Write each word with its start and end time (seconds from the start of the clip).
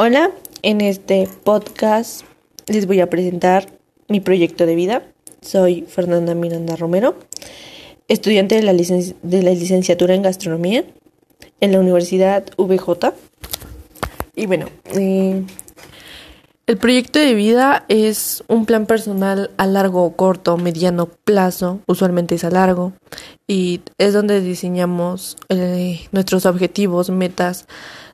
Hola, 0.00 0.30
en 0.62 0.80
este 0.80 1.28
podcast 1.42 2.22
les 2.68 2.86
voy 2.86 3.00
a 3.00 3.10
presentar 3.10 3.66
mi 4.06 4.20
proyecto 4.20 4.64
de 4.64 4.76
vida. 4.76 5.02
Soy 5.40 5.86
Fernanda 5.88 6.36
Miranda 6.36 6.76
Romero, 6.76 7.16
estudiante 8.06 8.54
de 8.54 8.62
la, 8.62 8.72
licenciatura 8.72 10.14
en 10.14 10.22
gastronomía 10.22 10.84
en 11.60 11.72
la 11.72 11.80
Universidad 11.80 12.44
VJ. 12.56 13.12
Y 14.36 14.46
bueno, 14.46 14.66
eh, 14.94 15.42
el 16.68 16.76
proyecto 16.76 17.18
de 17.18 17.32
vida 17.32 17.86
es 17.88 18.44
un 18.46 18.66
plan 18.66 18.84
personal 18.84 19.50
a 19.56 19.66
largo, 19.66 20.14
corto, 20.16 20.58
mediano 20.58 21.06
plazo, 21.06 21.80
usualmente 21.86 22.34
es 22.34 22.44
a 22.44 22.50
largo, 22.50 22.92
y 23.46 23.80
es 23.96 24.12
donde 24.12 24.42
diseñamos 24.42 25.38
eh, 25.48 26.06
nuestros 26.12 26.44
objetivos, 26.44 27.08
metas, 27.08 27.66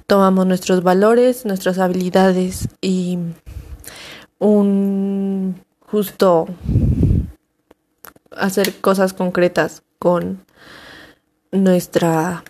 tomamos 0.06 0.46
nuestros 0.46 0.84
valores, 0.84 1.44
nuestras 1.44 1.80
habilidades 1.80 2.68
y 2.80 3.18
un 4.38 5.60
justo 5.80 6.46
hacer 8.36 8.72
cosas 8.76 9.14
concretas 9.14 9.82
con 9.98 10.44
nuestra 11.50 12.44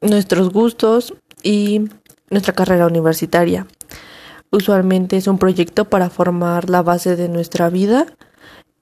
nuestros 0.00 0.50
gustos 0.50 1.14
y 1.44 1.88
nuestra 2.28 2.54
carrera 2.54 2.88
universitaria. 2.88 3.68
Usualmente 4.52 5.16
es 5.16 5.28
un 5.28 5.38
proyecto 5.38 5.84
para 5.84 6.10
formar 6.10 6.70
la 6.70 6.82
base 6.82 7.14
de 7.14 7.28
nuestra 7.28 7.70
vida, 7.70 8.06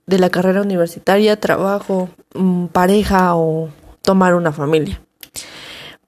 de 0.06 0.18
la 0.18 0.30
carrera 0.30 0.62
universitaria, 0.62 1.38
trabajo, 1.38 2.09
mm, 2.34 2.66
pareja 2.66 3.36
o 3.36 3.68
tomar 4.00 4.34
una 4.34 4.52
familia. 4.52 5.02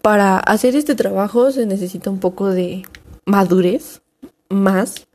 Para 0.01 0.38
hacer 0.38 0.77
este 0.77 0.95
trabajo 0.95 1.51
se 1.52 1.66
necesita 1.66 2.09
un 2.09 2.20
poco 2.20 2.48
de 2.48 2.84
madurez 3.27 4.01
más 4.48 5.06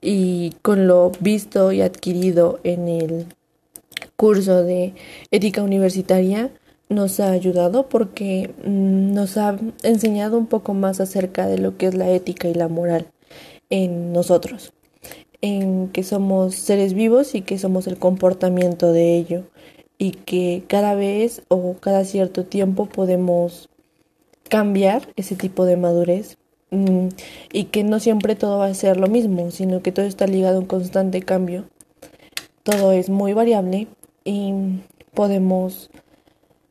y 0.00 0.54
con 0.62 0.88
lo 0.88 1.12
visto 1.20 1.70
y 1.70 1.80
adquirido 1.80 2.58
en 2.64 2.88
el 2.88 3.26
curso 4.16 4.64
de 4.64 4.94
ética 5.30 5.62
universitaria 5.62 6.50
nos 6.88 7.20
ha 7.20 7.30
ayudado 7.30 7.88
porque 7.88 8.52
mm, 8.64 9.14
nos 9.14 9.36
ha 9.36 9.56
enseñado 9.84 10.36
un 10.38 10.46
poco 10.46 10.74
más 10.74 11.00
acerca 11.00 11.46
de 11.46 11.58
lo 11.58 11.76
que 11.76 11.86
es 11.86 11.94
la 11.94 12.10
ética 12.10 12.48
y 12.48 12.54
la 12.54 12.66
moral 12.66 13.06
en 13.72 14.12
nosotros, 14.12 14.74
en 15.40 15.88
que 15.88 16.02
somos 16.04 16.54
seres 16.54 16.92
vivos 16.92 17.34
y 17.34 17.40
que 17.40 17.58
somos 17.58 17.86
el 17.86 17.98
comportamiento 17.98 18.92
de 18.92 19.16
ello 19.16 19.44
y 19.96 20.10
que 20.10 20.62
cada 20.68 20.94
vez 20.94 21.42
o 21.48 21.74
cada 21.80 22.04
cierto 22.04 22.44
tiempo 22.44 22.84
podemos 22.84 23.70
cambiar 24.50 25.08
ese 25.16 25.36
tipo 25.36 25.64
de 25.64 25.78
madurez 25.78 26.36
mm, 26.70 27.08
y 27.50 27.64
que 27.64 27.82
no 27.82 27.98
siempre 27.98 28.36
todo 28.36 28.58
va 28.58 28.66
a 28.66 28.74
ser 28.74 28.98
lo 28.98 29.06
mismo, 29.06 29.50
sino 29.50 29.80
que 29.82 29.90
todo 29.90 30.04
está 30.04 30.26
ligado 30.26 30.58
a 30.58 30.60
un 30.60 30.66
constante 30.66 31.22
cambio. 31.22 31.64
Todo 32.64 32.92
es 32.92 33.08
muy 33.08 33.32
variable 33.32 33.86
y 34.22 34.52
podemos 35.14 35.90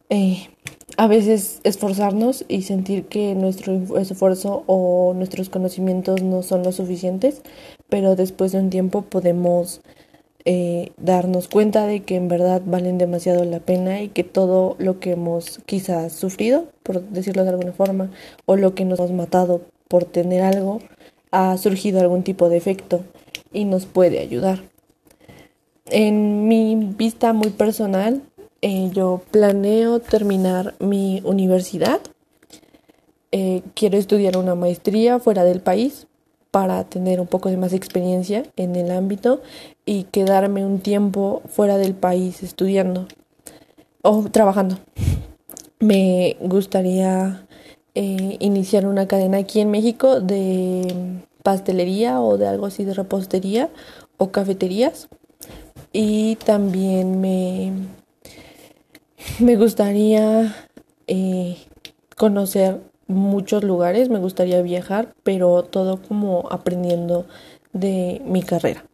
eh, 0.09 0.49
a 0.97 1.07
veces 1.07 1.61
esforzarnos 1.63 2.45
y 2.47 2.63
sentir 2.63 3.05
que 3.05 3.35
nuestro 3.35 3.73
esfuerzo 3.97 4.63
o 4.67 5.13
nuestros 5.15 5.49
conocimientos 5.49 6.21
no 6.21 6.43
son 6.43 6.63
lo 6.63 6.71
suficientes, 6.71 7.41
pero 7.89 8.15
después 8.15 8.51
de 8.51 8.59
un 8.59 8.69
tiempo 8.69 9.03
podemos 9.03 9.81
eh, 10.43 10.91
darnos 10.97 11.47
cuenta 11.47 11.85
de 11.85 12.01
que 12.01 12.15
en 12.15 12.27
verdad 12.27 12.61
valen 12.65 12.97
demasiado 12.97 13.45
la 13.45 13.59
pena 13.59 14.01
y 14.01 14.09
que 14.09 14.23
todo 14.23 14.75
lo 14.79 14.99
que 14.99 15.11
hemos 15.11 15.59
quizás 15.65 16.13
sufrido, 16.13 16.65
por 16.83 17.01
decirlo 17.01 17.43
de 17.43 17.51
alguna 17.51 17.73
forma, 17.73 18.09
o 18.45 18.55
lo 18.55 18.73
que 18.73 18.85
nos 18.85 18.99
hemos 18.99 19.11
matado 19.11 19.61
por 19.87 20.05
tener 20.05 20.41
algo, 20.41 20.79
ha 21.31 21.55
surgido 21.57 21.99
algún 21.99 22.23
tipo 22.23 22.49
de 22.49 22.57
efecto 22.57 23.01
y 23.53 23.65
nos 23.65 23.85
puede 23.85 24.19
ayudar. 24.19 24.63
En 25.85 26.47
mi 26.47 26.75
vista 26.75 27.33
muy 27.33 27.49
personal, 27.49 28.21
eh, 28.61 28.89
yo 28.93 29.21
planeo 29.31 29.99
terminar 29.99 30.75
mi 30.79 31.21
universidad. 31.23 31.99
Eh, 33.31 33.63
quiero 33.73 33.97
estudiar 33.97 34.37
una 34.37 34.55
maestría 34.55 35.19
fuera 35.19 35.43
del 35.43 35.61
país 35.61 36.07
para 36.51 36.83
tener 36.83 37.19
un 37.21 37.27
poco 37.27 37.49
de 37.49 37.57
más 37.57 37.73
experiencia 37.73 38.43
en 38.57 38.75
el 38.75 38.91
ámbito 38.91 39.41
y 39.85 40.03
quedarme 40.03 40.65
un 40.65 40.79
tiempo 40.79 41.41
fuera 41.47 41.77
del 41.77 41.95
país 41.95 42.43
estudiando 42.43 43.07
o 44.01 44.23
trabajando. 44.29 44.77
Me 45.79 46.37
gustaría 46.41 47.47
eh, 47.95 48.37
iniciar 48.39 48.85
una 48.85 49.07
cadena 49.07 49.37
aquí 49.37 49.61
en 49.61 49.71
México 49.71 50.19
de 50.19 51.21
pastelería 51.41 52.21
o 52.21 52.37
de 52.37 52.47
algo 52.47 52.67
así 52.67 52.83
de 52.83 52.93
repostería 52.93 53.69
o 54.17 54.31
cafeterías 54.31 55.07
y 55.91 56.35
también 56.35 57.19
me 57.19 57.71
me 59.41 59.55
gustaría 59.55 60.55
eh, 61.07 61.57
conocer 62.17 62.79
muchos 63.07 63.63
lugares, 63.63 64.09
me 64.09 64.19
gustaría 64.19 64.61
viajar, 64.61 65.13
pero 65.23 65.63
todo 65.63 66.01
como 66.01 66.47
aprendiendo 66.51 67.25
de 67.73 68.21
mi 68.25 68.41
carrera. 68.43 68.85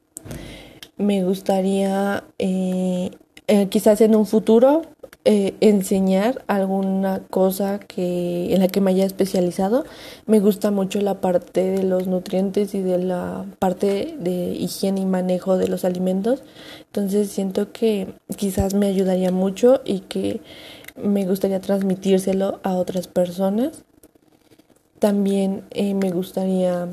Me 0.97 1.23
gustaría 1.23 2.23
eh, 2.39 3.11
eh, 3.47 3.67
quizás 3.69 4.01
en 4.01 4.15
un 4.15 4.25
futuro 4.25 4.81
enseñar 5.27 6.45
alguna 6.47 7.19
cosa 7.29 7.79
que 7.79 8.53
en 8.53 8.61
la 8.61 8.69
que 8.69 8.79
me 8.79 8.91
haya 8.91 9.05
especializado. 9.05 9.83
Me 10.25 10.39
gusta 10.39 10.71
mucho 10.71 11.01
la 11.01 11.19
parte 11.19 11.63
de 11.63 11.83
los 11.83 12.07
nutrientes 12.07 12.73
y 12.73 12.81
de 12.81 12.97
la 12.97 13.45
parte 13.59 14.15
de 14.19 14.53
higiene 14.53 15.01
y 15.01 15.05
manejo 15.05 15.57
de 15.57 15.67
los 15.67 15.83
alimentos. 15.83 16.43
Entonces 16.85 17.29
siento 17.29 17.73
que 17.73 18.07
quizás 18.37 18.73
me 18.73 18.87
ayudaría 18.87 19.31
mucho 19.31 19.81
y 19.83 19.99
que 19.99 20.39
me 20.95 21.25
gustaría 21.25 21.59
transmitírselo 21.59 22.61
a 22.63 22.75
otras 22.75 23.07
personas. 23.07 23.83
También 24.99 25.63
eh, 25.71 25.93
me 25.93 26.09
gustaría 26.09 26.87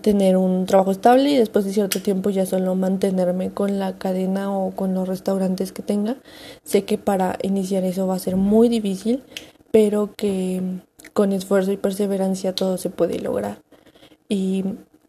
tener 0.00 0.36
un 0.36 0.66
trabajo 0.66 0.90
estable 0.90 1.30
y 1.30 1.36
después 1.36 1.64
de 1.64 1.72
cierto 1.72 2.00
tiempo 2.00 2.30
ya 2.30 2.44
solo 2.44 2.74
mantenerme 2.74 3.52
con 3.52 3.78
la 3.78 3.98
cadena 3.98 4.52
o 4.52 4.72
con 4.72 4.94
los 4.94 5.06
restaurantes 5.06 5.70
que 5.70 5.82
tenga. 5.82 6.16
Sé 6.64 6.84
que 6.84 6.98
para 6.98 7.38
iniciar 7.42 7.84
eso 7.84 8.06
va 8.06 8.16
a 8.16 8.18
ser 8.18 8.36
muy 8.36 8.68
difícil, 8.68 9.22
pero 9.70 10.10
que 10.16 10.60
con 11.12 11.32
esfuerzo 11.32 11.70
y 11.70 11.76
perseverancia 11.76 12.54
todo 12.54 12.78
se 12.78 12.90
puede 12.90 13.20
lograr. 13.20 13.62
Y 14.28 14.64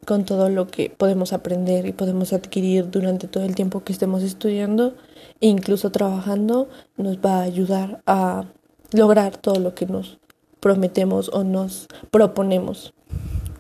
con 0.06 0.26
todo 0.26 0.50
lo 0.50 0.68
que 0.68 0.92
podemos 0.92 1.34
aprender 1.34 1.88
y 1.88 1.92
podemos 1.92 2.32
adquirir 2.32 2.92
durante 2.92 3.28
todo 3.28 3.44
el 3.44 3.56
tiempo 3.56 3.84
que 3.84 3.94
estemos 3.94 4.22
estudiando 4.22 4.94
e 5.42 5.48
incluso 5.48 5.92
trabajando, 5.92 6.70
nos 6.98 7.18
va 7.18 7.40
a 7.40 7.42
ayudar 7.42 8.04
a 8.06 8.46
lograr 8.92 9.38
todo 9.38 9.60
lo 9.60 9.74
que 9.74 9.88
nos 9.88 10.20
prometemos 10.60 11.30
o 11.30 11.44
nos 11.44 11.88
proponemos. 12.12 12.94